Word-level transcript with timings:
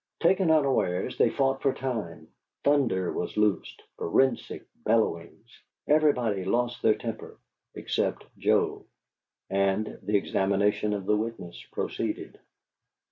Taken 0.19 0.49
unawares, 0.49 1.15
they 1.19 1.29
fought 1.29 1.61
for 1.61 1.71
time; 1.73 2.27
thunder 2.63 3.13
was 3.13 3.37
loosed, 3.37 3.83
forensic 3.97 4.65
bellowings; 4.83 5.61
everybody 5.87 6.43
lost 6.43 6.81
his 6.81 6.97
temper 6.97 7.37
except 7.75 8.25
Joe; 8.39 8.85
and 9.51 9.99
the 10.01 10.17
examination 10.17 10.93
of 10.95 11.05
the 11.05 11.15
witness 11.15 11.63
proceeded. 11.71 12.39